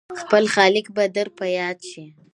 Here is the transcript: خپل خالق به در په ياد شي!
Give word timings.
خپل 0.21 0.43
خالق 0.53 0.85
به 0.95 1.03
در 1.15 1.27
په 1.37 1.45
ياد 1.57 1.79
شي! 1.89 2.05